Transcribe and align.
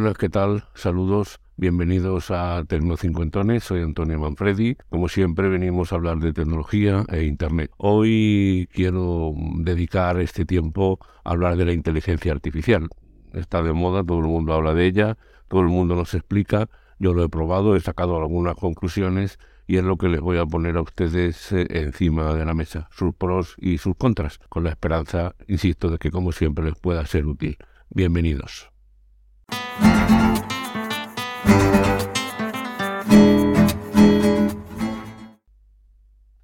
buenas, 0.00 0.16
¿qué 0.16 0.28
tal? 0.28 0.62
Saludos. 0.74 1.40
Bienvenidos 1.56 2.30
a 2.30 2.62
Tecnocincuentones, 2.68 3.64
soy 3.64 3.82
Antonio 3.82 4.20
Manfredi. 4.20 4.76
Como 4.90 5.08
siempre 5.08 5.48
venimos 5.48 5.92
a 5.92 5.96
hablar 5.96 6.18
de 6.18 6.32
tecnología 6.32 7.04
e 7.08 7.24
Internet. 7.24 7.72
Hoy 7.78 8.68
quiero 8.72 9.32
dedicar 9.56 10.20
este 10.20 10.44
tiempo 10.44 11.00
a 11.24 11.30
hablar 11.30 11.56
de 11.56 11.64
la 11.64 11.72
inteligencia 11.72 12.30
artificial. 12.30 12.88
Está 13.32 13.60
de 13.64 13.72
moda, 13.72 14.04
todo 14.04 14.20
el 14.20 14.26
mundo 14.26 14.52
habla 14.52 14.72
de 14.72 14.86
ella, 14.86 15.18
todo 15.48 15.62
el 15.62 15.66
mundo 15.66 15.96
nos 15.96 16.14
explica. 16.14 16.68
Yo 17.00 17.12
lo 17.12 17.24
he 17.24 17.28
probado, 17.28 17.74
he 17.74 17.80
sacado 17.80 18.18
algunas 18.18 18.54
conclusiones 18.54 19.40
y 19.66 19.78
es 19.78 19.82
lo 19.82 19.96
que 19.96 20.08
les 20.08 20.20
voy 20.20 20.38
a 20.38 20.46
poner 20.46 20.76
a 20.76 20.82
ustedes 20.82 21.50
eh, 21.50 21.66
encima 21.70 22.34
de 22.34 22.44
la 22.44 22.54
mesa, 22.54 22.88
sus 22.92 23.16
pros 23.16 23.56
y 23.58 23.78
sus 23.78 23.96
contras, 23.96 24.38
con 24.48 24.62
la 24.62 24.70
esperanza, 24.70 25.34
insisto, 25.48 25.90
de 25.90 25.98
que 25.98 26.12
como 26.12 26.30
siempre 26.30 26.66
les 26.66 26.76
pueda 26.76 27.04
ser 27.04 27.26
útil. 27.26 27.56
Bienvenidos. 27.90 28.70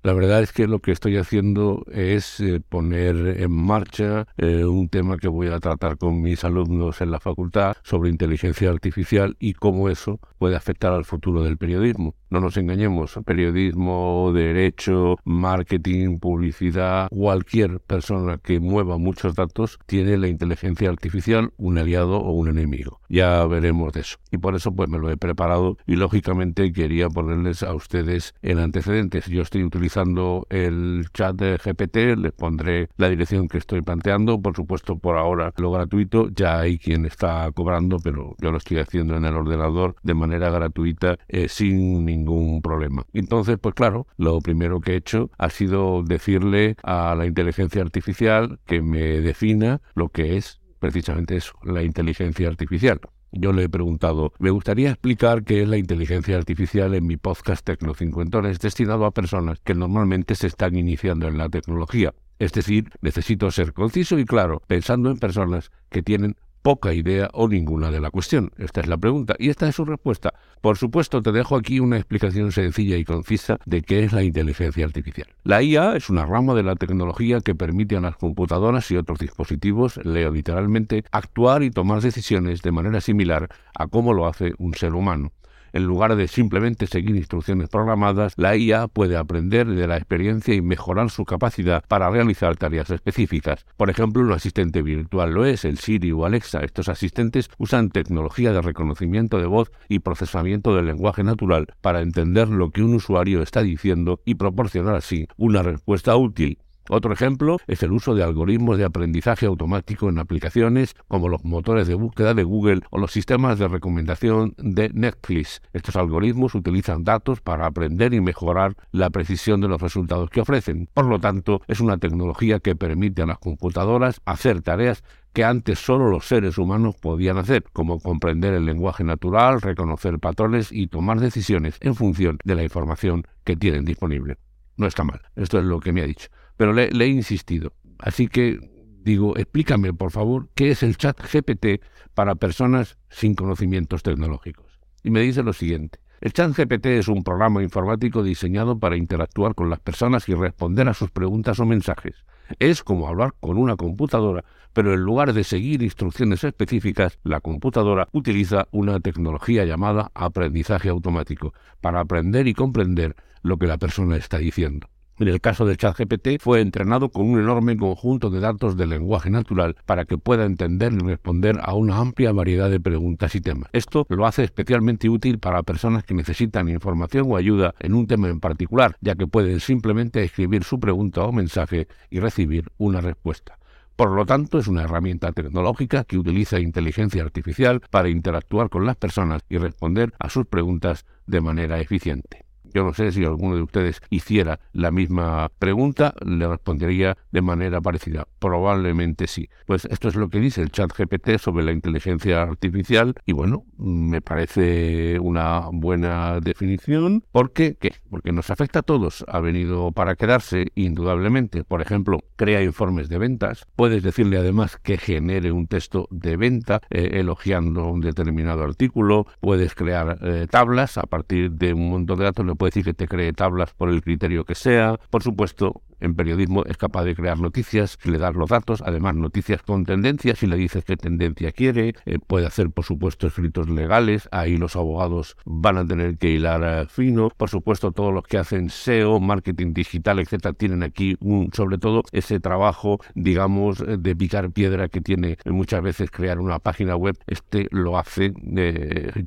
La 0.04 0.12
verdad 0.12 0.42
es 0.42 0.52
que 0.52 0.66
lo 0.66 0.80
que 0.80 0.92
estoy 0.92 1.16
haciendo 1.16 1.86
es 1.90 2.38
eh, 2.38 2.60
poner 2.60 3.40
en 3.40 3.50
marcha 3.50 4.26
eh, 4.36 4.66
un 4.66 4.90
tema 4.90 5.16
que 5.16 5.28
voy 5.28 5.48
a 5.48 5.58
tratar 5.60 5.96
con 5.96 6.20
mis 6.20 6.44
alumnos 6.44 7.00
en 7.00 7.10
la 7.10 7.20
facultad 7.20 7.78
sobre 7.82 8.10
inteligencia 8.10 8.68
artificial 8.68 9.34
y 9.38 9.54
cómo 9.54 9.88
eso 9.88 10.20
puede 10.36 10.56
afectar 10.56 10.92
al 10.92 11.06
futuro 11.06 11.42
del 11.42 11.56
periodismo. 11.56 12.14
No 12.34 12.40
nos 12.40 12.56
engañemos, 12.56 13.16
periodismo, 13.24 14.32
derecho, 14.34 15.18
marketing, 15.22 16.18
publicidad, 16.18 17.06
cualquier 17.10 17.78
persona 17.78 18.38
que 18.38 18.58
mueva 18.58 18.98
muchos 18.98 19.36
datos 19.36 19.78
tiene 19.86 20.16
la 20.18 20.26
inteligencia 20.26 20.90
artificial 20.90 21.52
un 21.58 21.78
aliado 21.78 22.18
o 22.18 22.32
un 22.32 22.48
enemigo. 22.48 22.98
Ya 23.08 23.46
veremos 23.46 23.92
de 23.92 24.00
eso. 24.00 24.16
Y 24.32 24.38
por 24.38 24.56
eso 24.56 24.74
pues 24.74 24.88
me 24.88 24.98
lo 24.98 25.12
he 25.12 25.16
preparado 25.16 25.78
y 25.86 25.94
lógicamente 25.94 26.72
quería 26.72 27.08
ponerles 27.08 27.62
a 27.62 27.72
ustedes 27.72 28.34
en 28.42 28.58
antecedentes. 28.58 29.26
Yo 29.26 29.42
estoy 29.42 29.62
utilizando 29.62 30.48
el 30.50 31.06
chat 31.14 31.36
de 31.36 31.56
GPT, 31.56 32.18
les 32.18 32.32
pondré 32.32 32.88
la 32.96 33.10
dirección 33.10 33.46
que 33.46 33.58
estoy 33.58 33.82
planteando, 33.82 34.42
por 34.42 34.56
supuesto 34.56 34.98
por 34.98 35.18
ahora 35.18 35.52
lo 35.56 35.70
gratuito, 35.70 36.30
ya 36.30 36.58
hay 36.58 36.78
quien 36.78 37.06
está 37.06 37.48
cobrando, 37.52 37.98
pero 38.02 38.34
yo 38.40 38.50
lo 38.50 38.58
estoy 38.58 38.78
haciendo 38.78 39.16
en 39.16 39.24
el 39.24 39.36
ordenador 39.36 39.94
de 40.02 40.14
manera 40.14 40.50
gratuita 40.50 41.16
eh, 41.28 41.46
sin 41.48 42.04
ningún 42.04 42.23
ningún 42.24 42.62
problema. 42.62 43.04
Entonces, 43.12 43.58
pues 43.60 43.74
claro, 43.74 44.06
lo 44.16 44.40
primero 44.40 44.80
que 44.80 44.92
he 44.92 44.96
hecho 44.96 45.30
ha 45.38 45.50
sido 45.50 46.02
decirle 46.02 46.76
a 46.82 47.14
la 47.14 47.26
inteligencia 47.26 47.82
artificial 47.82 48.58
que 48.66 48.82
me 48.82 49.20
defina 49.20 49.80
lo 49.94 50.08
que 50.08 50.36
es 50.36 50.60
precisamente 50.78 51.36
eso, 51.36 51.54
la 51.62 51.82
inteligencia 51.82 52.48
artificial. 52.48 53.00
Yo 53.36 53.52
le 53.52 53.64
he 53.64 53.68
preguntado, 53.68 54.32
me 54.38 54.50
gustaría 54.50 54.90
explicar 54.90 55.42
qué 55.42 55.62
es 55.62 55.68
la 55.68 55.76
inteligencia 55.76 56.36
artificial 56.36 56.94
en 56.94 57.06
mi 57.06 57.16
podcast 57.16 57.64
Tecnocincuentones 57.64 58.60
destinado 58.60 59.06
a 59.06 59.10
personas 59.10 59.58
que 59.60 59.74
normalmente 59.74 60.36
se 60.36 60.46
están 60.46 60.76
iniciando 60.76 61.26
en 61.26 61.38
la 61.38 61.48
tecnología. 61.48 62.14
Es 62.38 62.52
decir, 62.52 62.90
necesito 63.00 63.50
ser 63.50 63.72
conciso 63.72 64.18
y 64.18 64.24
claro, 64.24 64.62
pensando 64.66 65.10
en 65.10 65.18
personas 65.18 65.72
que 65.88 66.02
tienen 66.02 66.36
poca 66.64 66.94
idea 66.94 67.28
o 67.34 67.46
ninguna 67.46 67.90
de 67.90 68.00
la 68.00 68.10
cuestión? 68.10 68.50
Esta 68.56 68.80
es 68.80 68.86
la 68.86 68.96
pregunta 68.96 69.36
y 69.38 69.50
esta 69.50 69.68
es 69.68 69.74
su 69.74 69.84
respuesta. 69.84 70.32
Por 70.62 70.78
supuesto, 70.78 71.20
te 71.20 71.30
dejo 71.30 71.56
aquí 71.56 71.78
una 71.78 71.98
explicación 71.98 72.52
sencilla 72.52 72.96
y 72.96 73.04
concisa 73.04 73.58
de 73.66 73.82
qué 73.82 74.02
es 74.02 74.14
la 74.14 74.22
inteligencia 74.22 74.86
artificial. 74.86 75.28
La 75.42 75.62
IA 75.62 75.94
es 75.94 76.08
una 76.08 76.24
rama 76.24 76.54
de 76.54 76.62
la 76.62 76.74
tecnología 76.74 77.42
que 77.42 77.54
permite 77.54 77.98
a 77.98 78.00
las 78.00 78.16
computadoras 78.16 78.90
y 78.90 78.96
otros 78.96 79.18
dispositivos, 79.18 80.00
leo 80.04 80.30
literalmente, 80.30 81.04
actuar 81.12 81.62
y 81.62 81.70
tomar 81.70 82.00
decisiones 82.00 82.62
de 82.62 82.72
manera 82.72 83.02
similar 83.02 83.50
a 83.78 83.86
cómo 83.86 84.14
lo 84.14 84.26
hace 84.26 84.54
un 84.56 84.72
ser 84.72 84.94
humano. 84.94 85.32
En 85.74 85.86
lugar 85.86 86.14
de 86.14 86.28
simplemente 86.28 86.86
seguir 86.86 87.16
instrucciones 87.16 87.68
programadas, 87.68 88.34
la 88.36 88.56
IA 88.56 88.86
puede 88.86 89.16
aprender 89.16 89.66
de 89.66 89.88
la 89.88 89.96
experiencia 89.96 90.54
y 90.54 90.62
mejorar 90.62 91.10
su 91.10 91.24
capacidad 91.24 91.82
para 91.88 92.08
realizar 92.10 92.56
tareas 92.56 92.90
específicas. 92.90 93.66
Por 93.76 93.90
ejemplo, 93.90 94.22
un 94.22 94.30
asistente 94.30 94.82
virtual 94.82 95.32
lo 95.32 95.44
es, 95.44 95.64
el 95.64 95.78
Siri 95.78 96.12
o 96.12 96.26
Alexa. 96.26 96.60
Estos 96.60 96.88
asistentes 96.88 97.50
usan 97.58 97.90
tecnología 97.90 98.52
de 98.52 98.62
reconocimiento 98.62 99.40
de 99.40 99.46
voz 99.46 99.72
y 99.88 99.98
procesamiento 99.98 100.76
del 100.76 100.86
lenguaje 100.86 101.24
natural 101.24 101.66
para 101.80 102.02
entender 102.02 102.50
lo 102.50 102.70
que 102.70 102.84
un 102.84 102.94
usuario 102.94 103.42
está 103.42 103.62
diciendo 103.62 104.20
y 104.24 104.36
proporcionar 104.36 104.94
así 104.94 105.26
una 105.36 105.64
respuesta 105.64 106.14
útil. 106.14 106.60
Otro 106.90 107.14
ejemplo 107.14 107.56
es 107.66 107.82
el 107.82 107.92
uso 107.92 108.14
de 108.14 108.22
algoritmos 108.22 108.76
de 108.76 108.84
aprendizaje 108.84 109.46
automático 109.46 110.10
en 110.10 110.18
aplicaciones 110.18 110.94
como 111.08 111.30
los 111.30 111.42
motores 111.42 111.88
de 111.88 111.94
búsqueda 111.94 112.34
de 112.34 112.44
Google 112.44 112.82
o 112.90 112.98
los 112.98 113.10
sistemas 113.10 113.58
de 113.58 113.68
recomendación 113.68 114.54
de 114.58 114.90
Netflix. 114.90 115.62
Estos 115.72 115.96
algoritmos 115.96 116.54
utilizan 116.54 117.02
datos 117.02 117.40
para 117.40 117.66
aprender 117.66 118.12
y 118.12 118.20
mejorar 118.20 118.76
la 118.92 119.08
precisión 119.08 119.62
de 119.62 119.68
los 119.68 119.80
resultados 119.80 120.28
que 120.28 120.42
ofrecen. 120.42 120.86
Por 120.92 121.06
lo 121.06 121.18
tanto, 121.18 121.62
es 121.68 121.80
una 121.80 121.96
tecnología 121.96 122.60
que 122.60 122.76
permite 122.76 123.22
a 123.22 123.26
las 123.26 123.38
computadoras 123.38 124.20
hacer 124.26 124.60
tareas 124.60 125.02
que 125.32 125.42
antes 125.42 125.78
solo 125.78 126.10
los 126.10 126.26
seres 126.26 126.58
humanos 126.58 126.96
podían 127.00 127.38
hacer, 127.38 127.64
como 127.72 127.98
comprender 127.98 128.52
el 128.52 128.66
lenguaje 128.66 129.04
natural, 129.04 129.62
reconocer 129.62 130.18
patrones 130.18 130.70
y 130.70 130.86
tomar 130.88 131.18
decisiones 131.18 131.78
en 131.80 131.94
función 131.94 132.38
de 132.44 132.54
la 132.54 132.62
información 132.62 133.26
que 133.42 133.56
tienen 133.56 133.86
disponible. 133.86 134.36
No 134.76 134.86
está 134.86 135.02
mal, 135.02 135.22
esto 135.34 135.58
es 135.58 135.64
lo 135.64 135.80
que 135.80 135.92
me 135.92 136.02
ha 136.02 136.06
dicho 136.06 136.28
pero 136.56 136.72
le, 136.72 136.88
he 136.88 137.08
insistido. 137.08 137.72
Así 137.98 138.28
que 138.28 138.58
digo, 139.02 139.36
explícame 139.36 139.92
por 139.92 140.10
favor 140.10 140.48
qué 140.54 140.70
es 140.70 140.82
el 140.82 140.96
chat 140.96 141.18
GPT 141.20 141.82
para 142.14 142.34
personas 142.34 142.98
sin 143.10 143.34
conocimientos 143.34 144.02
tecnológicos. 144.02 144.80
Y 145.02 145.10
me 145.10 145.20
dice 145.20 145.42
lo 145.42 145.52
siguiente. 145.52 145.98
El 146.20 146.32
chat 146.32 146.56
GPT 146.56 146.86
es 146.86 147.08
un 147.08 147.22
programa 147.22 147.62
informático 147.62 148.22
diseñado 148.22 148.78
para 148.78 148.96
interactuar 148.96 149.54
con 149.54 149.68
las 149.68 149.80
personas 149.80 150.28
y 150.28 150.34
responder 150.34 150.88
a 150.88 150.94
sus 150.94 151.10
preguntas 151.10 151.60
o 151.60 151.66
mensajes. 151.66 152.24
Es 152.58 152.82
como 152.82 153.08
hablar 153.08 153.34
con 153.40 153.58
una 153.58 153.76
computadora, 153.76 154.44
pero 154.72 154.94
en 154.94 155.00
lugar 155.00 155.32
de 155.32 155.44
seguir 155.44 155.82
instrucciones 155.82 156.42
específicas, 156.44 157.18
la 157.24 157.40
computadora 157.40 158.08
utiliza 158.12 158.68
una 158.70 159.00
tecnología 159.00 159.64
llamada 159.64 160.10
aprendizaje 160.14 160.88
automático 160.88 161.52
para 161.80 162.00
aprender 162.00 162.46
y 162.48 162.54
comprender 162.54 163.16
lo 163.42 163.58
que 163.58 163.66
la 163.66 163.78
persona 163.78 164.16
está 164.16 164.38
diciendo. 164.38 164.88
En 165.16 165.28
el 165.28 165.40
caso 165.40 165.64
del 165.64 165.76
ChatGPT 165.76 166.40
fue 166.40 166.60
entrenado 166.60 167.08
con 167.08 167.30
un 167.30 167.38
enorme 167.38 167.76
conjunto 167.76 168.30
de 168.30 168.40
datos 168.40 168.76
de 168.76 168.86
lenguaje 168.86 169.30
natural 169.30 169.76
para 169.86 170.06
que 170.06 170.18
pueda 170.18 170.44
entender 170.44 170.92
y 170.92 170.98
responder 170.98 171.60
a 171.62 171.74
una 171.74 171.98
amplia 171.98 172.32
variedad 172.32 172.68
de 172.68 172.80
preguntas 172.80 173.32
y 173.36 173.40
temas. 173.40 173.70
Esto 173.72 174.06
lo 174.08 174.26
hace 174.26 174.42
especialmente 174.42 175.08
útil 175.08 175.38
para 175.38 175.62
personas 175.62 176.02
que 176.02 176.14
necesitan 176.14 176.68
información 176.68 177.26
o 177.30 177.36
ayuda 177.36 177.76
en 177.78 177.94
un 177.94 178.08
tema 178.08 178.28
en 178.28 178.40
particular, 178.40 178.96
ya 179.00 179.14
que 179.14 179.28
pueden 179.28 179.60
simplemente 179.60 180.24
escribir 180.24 180.64
su 180.64 180.80
pregunta 180.80 181.22
o 181.22 181.30
mensaje 181.30 181.86
y 182.10 182.18
recibir 182.18 182.72
una 182.76 183.00
respuesta. 183.00 183.56
Por 183.94 184.10
lo 184.10 184.26
tanto, 184.26 184.58
es 184.58 184.66
una 184.66 184.82
herramienta 184.82 185.30
tecnológica 185.30 186.02
que 186.02 186.18
utiliza 186.18 186.58
inteligencia 186.58 187.22
artificial 187.22 187.80
para 187.88 188.08
interactuar 188.08 188.68
con 188.68 188.84
las 188.84 188.96
personas 188.96 189.42
y 189.48 189.58
responder 189.58 190.12
a 190.18 190.28
sus 190.28 190.46
preguntas 190.46 191.06
de 191.28 191.40
manera 191.40 191.78
eficiente. 191.78 192.43
Yo 192.74 192.82
no 192.82 192.92
sé 192.92 193.12
si 193.12 193.24
alguno 193.24 193.54
de 193.54 193.62
ustedes 193.62 194.02
hiciera 194.10 194.58
la 194.72 194.90
misma 194.90 195.48
pregunta, 195.60 196.12
le 196.26 196.48
respondería 196.48 197.16
de 197.30 197.40
manera 197.40 197.80
parecida. 197.80 198.26
Probablemente 198.40 199.28
sí. 199.28 199.48
Pues 199.64 199.84
esto 199.84 200.08
es 200.08 200.16
lo 200.16 200.28
que 200.28 200.40
dice 200.40 200.60
el 200.60 200.70
chat 200.70 200.90
GPT 200.92 201.38
sobre 201.38 201.64
la 201.64 201.70
inteligencia 201.70 202.42
artificial 202.42 203.14
y 203.26 203.32
bueno, 203.32 203.64
me 203.78 204.20
parece 204.20 205.20
una 205.20 205.68
buena 205.72 206.40
definición. 206.40 207.24
¿Por 207.30 207.52
qué? 207.52 207.76
¿Qué? 207.76 207.92
Porque 208.10 208.32
nos 208.32 208.50
afecta 208.50 208.80
a 208.80 208.82
todos. 208.82 209.24
Ha 209.28 209.38
venido 209.38 209.92
para 209.92 210.16
quedarse, 210.16 210.72
indudablemente. 210.74 211.62
Por 211.62 211.80
ejemplo, 211.80 212.24
crea 212.34 212.62
informes 212.62 213.08
de 213.08 213.18
ventas. 213.18 213.66
Puedes 213.76 214.02
decirle 214.02 214.38
además 214.38 214.78
que 214.82 214.98
genere 214.98 215.52
un 215.52 215.68
texto 215.68 216.08
de 216.10 216.36
venta 216.36 216.80
eh, 216.90 217.20
elogiando 217.20 217.86
un 217.86 218.00
determinado 218.00 218.64
artículo. 218.64 219.26
Puedes 219.40 219.76
crear 219.76 220.18
eh, 220.22 220.48
tablas 220.50 220.98
a 220.98 221.02
partir 221.02 221.52
de 221.52 221.72
un 221.72 221.90
montón 221.90 222.18
de 222.18 222.24
datos 222.24 222.44
puede 222.64 222.70
decir 222.70 222.84
que 222.84 222.94
te 222.94 223.08
cree 223.08 223.32
tablas 223.34 223.74
por 223.74 223.90
el 223.90 224.00
criterio 224.00 224.44
que 224.44 224.54
sea. 224.54 224.98
Por 225.10 225.22
supuesto, 225.22 225.82
en 226.04 226.14
periodismo 226.14 226.64
es 226.64 226.76
capaz 226.76 227.04
de 227.04 227.14
crear 227.14 227.38
noticias 227.38 227.98
le 228.04 228.18
das 228.18 228.34
los 228.34 228.50
datos, 228.50 228.82
además 228.84 229.14
noticias 229.14 229.62
con 229.62 229.84
tendencias, 229.84 230.38
si 230.38 230.46
le 230.46 230.56
dices 230.56 230.84
qué 230.84 230.96
tendencia 230.96 231.52
quiere, 231.52 231.94
eh, 232.06 232.18
puede 232.24 232.46
hacer 232.46 232.70
por 232.70 232.84
supuesto 232.84 233.26
escritos 233.26 233.68
legales, 233.68 234.28
ahí 234.30 234.56
los 234.56 234.76
abogados 234.76 235.36
van 235.44 235.78
a 235.78 235.86
tener 235.86 236.18
que 236.18 236.30
hilar 236.30 236.62
eh, 236.64 236.86
fino, 236.88 237.30
por 237.36 237.50
supuesto 237.50 237.92
todos 237.92 238.12
los 238.12 238.24
que 238.24 238.38
hacen 238.38 238.70
SEO, 238.70 239.20
marketing 239.20 239.72
digital, 239.72 240.18
etcétera, 240.18 240.52
tienen 240.52 240.82
aquí 240.82 241.16
un, 241.20 241.50
sobre 241.52 241.78
todo 241.78 242.02
ese 242.12 242.40
trabajo, 242.40 243.00
digamos, 243.14 243.80
eh, 243.80 243.96
de 243.98 244.16
picar 244.16 244.50
piedra 244.50 244.88
que 244.88 245.00
tiene 245.00 245.38
muchas 245.46 245.82
veces 245.82 246.10
crear 246.10 246.38
una 246.38 246.58
página 246.58 246.96
web, 246.96 247.16
este 247.26 247.68
lo 247.70 247.98
hace, 247.98 248.32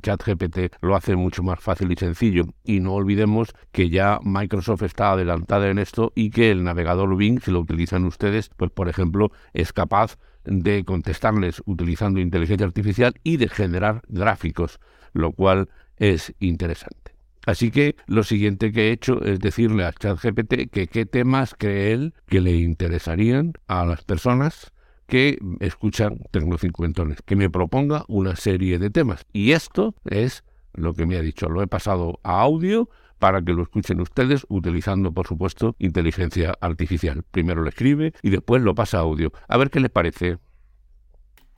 ChatGPT 0.02 0.74
lo 0.80 0.94
hace 0.94 1.16
mucho 1.16 1.42
más 1.42 1.60
fácil 1.60 1.90
y 1.92 1.96
sencillo, 1.96 2.44
y 2.64 2.80
no 2.80 2.94
olvidemos 2.94 3.54
que 3.72 3.90
ya 3.90 4.20
Microsoft 4.22 4.82
está 4.82 5.12
adelantada 5.12 5.68
en 5.68 5.78
esto 5.78 6.12
y 6.14 6.30
que 6.30 6.50
el 6.50 6.64
navegador 6.68 7.16
Bing, 7.16 7.40
si 7.40 7.50
lo 7.50 7.60
utilizan 7.60 8.04
ustedes, 8.04 8.50
pues 8.56 8.70
por 8.70 8.88
ejemplo, 8.88 9.32
es 9.54 9.72
capaz 9.72 10.18
de 10.44 10.84
contestarles 10.84 11.62
utilizando 11.66 12.20
inteligencia 12.20 12.66
artificial 12.66 13.14
y 13.24 13.38
de 13.38 13.48
generar 13.48 14.02
gráficos, 14.08 14.80
lo 15.12 15.32
cual 15.32 15.68
es 15.96 16.34
interesante. 16.40 17.14
Así 17.46 17.70
que 17.70 17.96
lo 18.06 18.24
siguiente 18.24 18.72
que 18.72 18.88
he 18.88 18.92
hecho 18.92 19.24
es 19.24 19.40
decirle 19.40 19.84
a 19.84 19.92
ChatGPT 19.92 20.70
que 20.70 20.86
qué 20.86 21.06
temas 21.06 21.54
cree 21.56 21.92
él 21.92 22.14
que 22.26 22.42
le 22.42 22.54
interesarían 22.56 23.54
a 23.66 23.86
las 23.86 24.04
personas 24.04 24.72
que 25.06 25.38
escuchan 25.60 26.20
Tecnocincuentones, 26.30 27.22
que 27.22 27.36
me 27.36 27.48
proponga 27.48 28.04
una 28.08 28.36
serie 28.36 28.78
de 28.78 28.90
temas. 28.90 29.24
Y 29.32 29.52
esto 29.52 29.94
es 30.04 30.44
lo 30.72 30.94
que 30.94 31.06
me 31.06 31.16
ha 31.16 31.22
dicho. 31.22 31.48
Lo 31.48 31.62
he 31.62 31.66
pasado 31.66 32.20
a 32.22 32.40
audio 32.40 32.88
para 33.18 33.42
que 33.42 33.52
lo 33.52 33.62
escuchen 33.62 34.00
ustedes 34.00 34.46
utilizando, 34.48 35.12
por 35.12 35.26
supuesto, 35.26 35.74
inteligencia 35.78 36.54
artificial. 36.60 37.24
Primero 37.30 37.62
lo 37.62 37.68
escribe 37.68 38.12
y 38.22 38.30
después 38.30 38.62
lo 38.62 38.74
pasa 38.74 38.98
a 38.98 39.00
audio. 39.00 39.32
A 39.48 39.56
ver 39.56 39.70
qué 39.70 39.80
les 39.80 39.90
parece. 39.90 40.38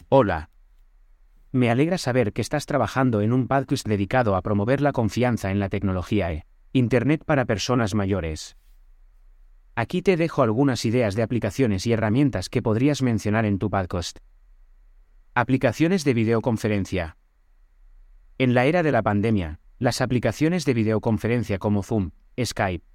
Hola. 0.08 0.50
Me 1.52 1.70
alegra 1.70 1.98
saber 1.98 2.32
que 2.32 2.40
estás 2.40 2.66
trabajando 2.66 3.20
en 3.20 3.32
un 3.32 3.48
podcast 3.48 3.86
dedicado 3.86 4.36
a 4.36 4.42
promover 4.42 4.80
la 4.80 4.92
confianza 4.92 5.50
en 5.50 5.58
la 5.58 5.68
tecnología 5.68 6.32
e 6.32 6.44
Internet 6.72 7.24
para 7.24 7.46
personas 7.46 7.96
mayores. 7.96 8.56
Aquí 9.74 10.02
te 10.02 10.16
dejo 10.16 10.42
algunas 10.42 10.84
ideas 10.84 11.16
de 11.16 11.22
aplicaciones 11.22 11.86
y 11.86 11.92
herramientas 11.92 12.48
que 12.48 12.62
podrías 12.62 13.02
mencionar 13.02 13.44
en 13.44 13.58
tu 13.58 13.70
podcast. 13.70 14.18
Aplicaciones 15.34 16.04
de 16.04 16.14
videoconferencia. 16.14 17.16
En 18.40 18.54
la 18.54 18.64
era 18.64 18.82
de 18.82 18.90
la 18.90 19.02
pandemia, 19.02 19.60
las 19.78 20.00
aplicaciones 20.00 20.64
de 20.64 20.72
videoconferencia 20.72 21.58
como 21.58 21.82
Zoom, 21.82 22.12
Skype, 22.42 22.86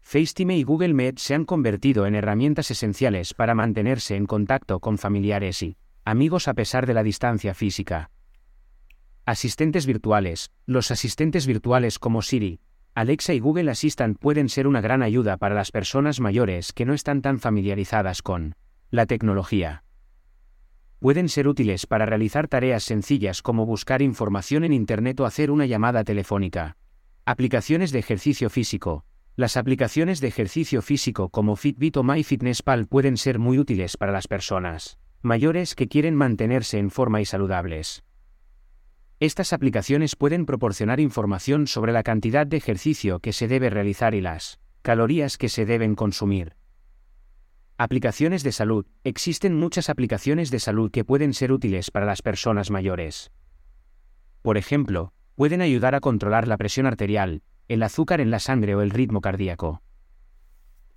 FaceTime 0.00 0.56
y 0.56 0.62
Google 0.62 0.94
Meet 0.94 1.18
se 1.18 1.34
han 1.34 1.44
convertido 1.44 2.06
en 2.06 2.14
herramientas 2.14 2.70
esenciales 2.70 3.34
para 3.34 3.54
mantenerse 3.54 4.16
en 4.16 4.24
contacto 4.24 4.80
con 4.80 4.96
familiares 4.96 5.62
y 5.62 5.76
amigos 6.06 6.48
a 6.48 6.54
pesar 6.54 6.86
de 6.86 6.94
la 6.94 7.02
distancia 7.02 7.52
física. 7.52 8.12
Asistentes 9.26 9.84
virtuales. 9.84 10.50
Los 10.64 10.90
asistentes 10.90 11.46
virtuales 11.46 11.98
como 11.98 12.22
Siri, 12.22 12.60
Alexa 12.94 13.34
y 13.34 13.40
Google 13.40 13.70
Assistant 13.70 14.18
pueden 14.18 14.48
ser 14.48 14.66
una 14.66 14.80
gran 14.80 15.02
ayuda 15.02 15.36
para 15.36 15.54
las 15.54 15.70
personas 15.70 16.18
mayores 16.18 16.72
que 16.72 16.86
no 16.86 16.94
están 16.94 17.20
tan 17.20 17.40
familiarizadas 17.40 18.22
con 18.22 18.54
la 18.90 19.04
tecnología 19.04 19.84
pueden 21.00 21.30
ser 21.30 21.48
útiles 21.48 21.86
para 21.86 22.04
realizar 22.04 22.46
tareas 22.46 22.84
sencillas 22.84 23.40
como 23.40 23.64
buscar 23.64 24.02
información 24.02 24.64
en 24.64 24.74
Internet 24.74 25.18
o 25.20 25.24
hacer 25.24 25.50
una 25.50 25.64
llamada 25.64 26.04
telefónica. 26.04 26.76
Aplicaciones 27.24 27.90
de 27.90 27.98
ejercicio 27.98 28.50
físico. 28.50 29.06
Las 29.34 29.56
aplicaciones 29.56 30.20
de 30.20 30.28
ejercicio 30.28 30.82
físico 30.82 31.30
como 31.30 31.56
Fitbit 31.56 31.96
o 31.96 32.02
MyFitnessPal 32.02 32.86
pueden 32.86 33.16
ser 33.16 33.38
muy 33.38 33.58
útiles 33.58 33.96
para 33.96 34.12
las 34.12 34.28
personas 34.28 34.98
mayores 35.22 35.74
que 35.74 35.88
quieren 35.88 36.14
mantenerse 36.14 36.78
en 36.78 36.90
forma 36.90 37.20
y 37.20 37.24
saludables. 37.24 38.04
Estas 39.20 39.52
aplicaciones 39.52 40.16
pueden 40.16 40.46
proporcionar 40.46 40.98
información 40.98 41.66
sobre 41.66 41.92
la 41.92 42.02
cantidad 42.02 42.46
de 42.46 42.56
ejercicio 42.56 43.20
que 43.20 43.34
se 43.34 43.48
debe 43.48 43.68
realizar 43.68 44.14
y 44.14 44.22
las 44.22 44.60
calorías 44.80 45.36
que 45.36 45.50
se 45.50 45.66
deben 45.66 45.94
consumir. 45.94 46.59
Aplicaciones 47.82 48.42
de 48.42 48.52
salud. 48.52 48.84
Existen 49.04 49.56
muchas 49.56 49.88
aplicaciones 49.88 50.50
de 50.50 50.58
salud 50.58 50.90
que 50.90 51.02
pueden 51.02 51.32
ser 51.32 51.50
útiles 51.50 51.90
para 51.90 52.04
las 52.04 52.20
personas 52.20 52.70
mayores. 52.70 53.32
Por 54.42 54.58
ejemplo, 54.58 55.14
pueden 55.34 55.62
ayudar 55.62 55.94
a 55.94 56.00
controlar 56.00 56.46
la 56.46 56.58
presión 56.58 56.84
arterial, 56.84 57.40
el 57.68 57.82
azúcar 57.82 58.20
en 58.20 58.30
la 58.30 58.38
sangre 58.38 58.74
o 58.74 58.82
el 58.82 58.90
ritmo 58.90 59.22
cardíaco. 59.22 59.80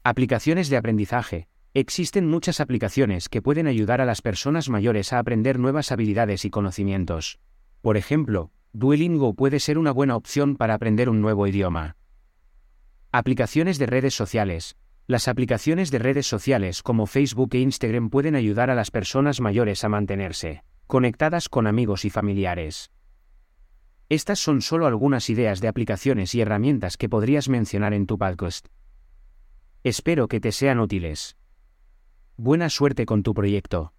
Aplicaciones 0.04 0.70
de 0.70 0.76
aprendizaje. 0.76 1.48
Existen 1.74 2.28
muchas 2.28 2.60
aplicaciones 2.60 3.30
que 3.30 3.42
pueden 3.42 3.68
ayudar 3.68 4.02
a 4.02 4.06
las 4.06 4.22
personas 4.22 4.68
mayores 4.68 5.14
a 5.14 5.20
aprender 5.20 5.60
nuevas 5.60 5.90
habilidades 5.94 6.44
y 6.44 6.50
conocimientos. 6.50 7.40
Por 7.82 7.96
ejemplo, 7.96 8.52
Duolingo 8.74 9.36
puede 9.36 9.62
ser 9.62 9.78
una 9.78 9.94
buena 9.94 10.18
opción 10.18 10.58
para 10.58 10.74
aprender 10.74 11.08
un 11.08 11.22
nuevo 11.22 11.48
idioma. 11.48 11.96
Aplicaciones 13.14 13.80
de 13.80 13.86
redes 13.86 14.14
sociales. 14.14 14.76
Las 15.06 15.28
aplicaciones 15.28 15.92
de 15.92 16.00
redes 16.00 16.28
sociales 16.28 16.82
como 16.82 17.06
Facebook 17.06 17.50
e 17.54 17.60
Instagram 17.60 18.10
pueden 18.10 18.36
ayudar 18.36 18.70
a 18.70 18.76
las 18.76 18.90
personas 18.90 19.42
mayores 19.42 19.84
a 19.84 19.90
mantenerse 19.90 20.64
conectadas 20.88 21.50
con 21.50 21.66
amigos 21.66 22.06
y 22.06 22.10
familiares. 22.10 22.92
Estas 24.10 24.40
son 24.40 24.62
solo 24.62 24.86
algunas 24.86 25.30
ideas 25.30 25.60
de 25.60 25.68
aplicaciones 25.68 26.36
y 26.36 26.42
herramientas 26.42 26.98
que 26.98 27.10
podrías 27.10 27.50
mencionar 27.50 27.94
en 27.94 28.06
tu 28.06 28.18
podcast. 28.18 28.68
Espero 29.84 30.28
que 30.28 30.40
te 30.40 30.52
sean 30.52 30.80
útiles. 30.80 31.36
Buena 32.38 32.70
suerte 32.70 33.06
con 33.06 33.24
tu 33.24 33.34
proyecto. 33.34 33.94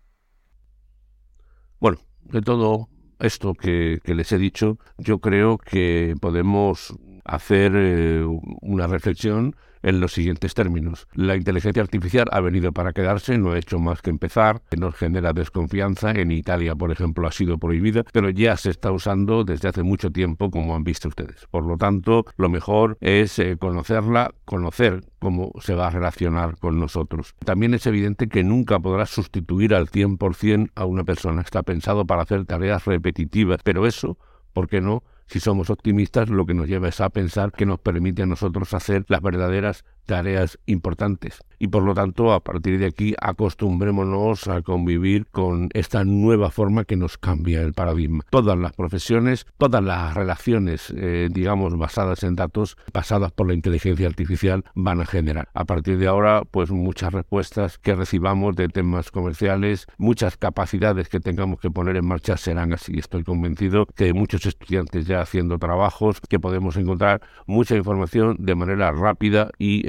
Bueno, 1.81 1.99
de 2.23 2.43
todo 2.43 2.89
esto 3.19 3.55
que, 3.55 3.99
les 4.05 4.33
he 4.33 4.39
dicho, 4.39 4.79
yo 4.99 5.19
creo 5.19 5.59
que 5.59 6.15
podemos 6.21 6.95
hacer 7.25 7.73
eh, 7.75 8.25
una 8.61 8.87
reflexión 8.87 9.55
en 9.85 10.00
los 10.00 10.15
siguientes 10.15 10.55
términos. 10.55 11.06
La 11.15 11.37
inteligencia 11.37 11.82
artificial 11.82 12.26
ha 12.32 12.41
venido 12.41 12.73
para 12.73 12.93
quedarse, 12.93 13.37
no 13.38 13.53
ha 13.53 13.59
hecho 13.59 13.79
más 13.79 14.00
que 14.00 14.11
empezar, 14.11 14.62
nos 14.76 14.97
genera 14.97 15.32
desconfianza. 15.32 16.11
En 16.11 16.32
Italia, 16.32 16.75
por 16.75 16.91
ejemplo, 16.91 17.29
ha 17.29 17.32
sido 17.32 17.59
prohibida, 17.59 18.03
pero 18.12 18.31
ya 18.31 18.56
se 18.56 18.71
está 18.71 18.91
usando 18.91 19.44
desde 19.44 19.69
hace 19.69 19.82
mucho 19.82 20.11
tiempo, 20.11 20.50
como 20.50 20.75
han 20.75 20.85
visto 20.85 21.09
ustedes. 21.09 21.47
Por 21.50 21.67
lo 21.67 21.76
tanto, 21.76 22.25
lo 22.37 22.49
mejor 22.49 22.97
es 23.00 23.38
eh, 23.38 23.59
conocerla, 23.59 24.32
conocer 24.47 25.05
cómo 25.19 25.53
se 25.61 25.75
va 25.75 25.88
a 25.88 25.91
relacionar 25.91 26.56
con 26.59 26.81
nosotros. 26.81 27.35
También 27.44 27.75
es 27.75 27.87
evidente 27.87 28.29
que 28.29 28.43
nunca 28.43 28.81
podrá 28.81 29.05
sustituir 29.05 29.75
al 29.75 29.88
100% 29.88 30.71
a 30.75 30.87
una 30.87 31.05
persona. 31.05 31.43
Está 31.43 31.62
pensado 31.62 32.07
para 32.07 32.23
hacer 32.23 32.47
tareas 32.47 32.87
repetitivas, 32.87 33.61
pero 33.62 33.87
eso, 33.87 34.16
¿por 34.54 34.66
qué 34.66 34.81
no? 34.81 35.02
Si 35.26 35.40
somos 35.40 35.71
optimistas, 35.71 36.28
lo 36.28 36.47
que 36.47 36.54
nos 36.54 36.69
lleva 36.69 36.88
es 36.88 37.00
a 37.00 37.09
pensar 37.11 37.52
que 37.52 37.66
nos 37.66 37.81
permite 37.81 38.23
a 38.23 38.26
nosotros 38.26 38.75
hacer 38.75 39.04
las 39.09 39.23
verdaderas 39.23 39.85
tareas 40.04 40.58
importantes. 40.66 41.40
Y 41.58 41.68
por 41.68 41.82
lo 41.82 41.94
tanto, 41.94 42.32
a 42.32 42.40
partir 42.40 42.78
de 42.78 42.87
aquí, 42.87 43.14
acostumbrémonos 43.20 44.49
a 44.49 44.61
convivir 44.62 45.26
con 45.28 45.70
esta 45.73 46.04
nueva 46.04 46.50
forma 46.50 46.84
que 46.84 46.96
nos 46.96 47.16
cambia 47.16 47.62
el 47.62 47.73
paradigma. 47.73 48.25
Todas 48.28 48.58
las 48.58 48.73
profesiones, 48.73 49.46
todas 49.56 49.82
las 49.82 50.14
relaciones, 50.14 50.92
eh, 50.96 51.28
digamos, 51.30 51.78
basadas 51.78 52.23
en 52.23 52.37
datos, 52.37 52.76
basadas 52.92 53.32
por 53.32 53.49
la 53.49 53.54
inteligencia 53.54 54.06
artificial, 54.06 54.64
van 54.75 55.00
a 55.00 55.06
generar. 55.06 55.49
A 55.54 55.64
partir 55.64 55.99
de 55.99 56.06
ahora, 56.06 56.42
pues 56.50 56.70
muchas 56.70 57.12
respuestas 57.12 57.78
que 57.78 57.94
recibamos 57.94 58.56
de 58.56 58.68
temas 58.68 59.11
comerciales, 59.11 59.87
muchas 59.96 60.37
capacidades 60.37 61.08
que 61.08 61.20
tengamos 61.20 61.61
que 61.61 61.70
poner 61.70 61.96
en 61.96 62.06
marcha 62.06 62.37
serán 62.37 62.73
así. 62.73 62.99
Estoy 62.99 63.25
convencido 63.25 63.87
que 63.87 64.12
muchos 64.12 64.44
estudiantes 64.44 65.06
ya 65.06 65.20
haciendo 65.20 65.58
trabajos, 65.58 66.20
que 66.20 66.38
podemos 66.38 66.76
encontrar 66.76 67.23
mucha 67.46 67.76
información 67.76 68.37
de 68.38 68.54
manera 68.54 68.92
rápida 68.92 69.50
y 69.58 69.88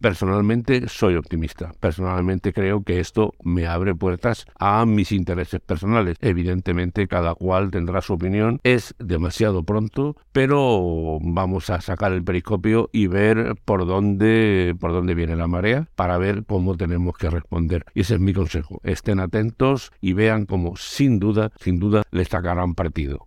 Personalmente 0.00 0.88
soy 0.88 1.16
optimista. 1.16 1.72
Personalmente 1.80 2.52
creo 2.52 2.82
que 2.82 3.00
esto 3.00 3.34
me 3.42 3.66
abre 3.66 3.94
puertas 3.94 4.46
a 4.58 4.86
mis 4.86 5.12
intereses 5.12 5.60
personales. 5.60 6.16
Evidentemente 6.20 7.06
cada 7.06 7.34
cual 7.34 7.70
tendrá 7.70 8.00
su 8.00 8.14
opinión. 8.14 8.60
Es 8.64 8.94
demasiado 8.98 9.62
pronto, 9.62 10.16
pero 10.32 11.18
vamos 11.20 11.70
a 11.70 11.80
sacar 11.80 12.12
el 12.12 12.24
periscopio 12.24 12.88
y 12.92 13.06
ver 13.06 13.54
por 13.64 13.86
dónde 13.86 14.74
por 14.78 14.92
dónde 14.92 15.14
viene 15.14 15.36
la 15.36 15.46
marea 15.46 15.88
para 15.94 16.18
ver 16.18 16.44
cómo 16.46 16.76
tenemos 16.76 17.16
que 17.16 17.30
responder. 17.30 17.84
Y 17.94 18.00
ese 18.00 18.14
es 18.14 18.20
mi 18.20 18.32
consejo. 18.32 18.80
Estén 18.84 19.20
atentos 19.20 19.92
y 20.00 20.12
vean 20.12 20.46
cómo 20.46 20.76
sin 20.76 21.18
duda, 21.18 21.52
sin 21.60 21.78
duda 21.78 22.02
les 22.10 22.28
sacarán 22.28 22.74
partido. 22.74 23.26